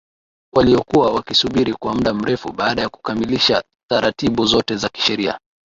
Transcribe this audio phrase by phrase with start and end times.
[0.53, 5.39] waliokuwa wakisubiri kwa muda mrefu baada ya kukamilisha taratibu zote za kisheria